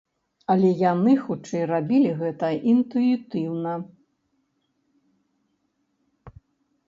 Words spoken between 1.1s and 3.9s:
хутчэй, рабілі гэта інтуітыўна.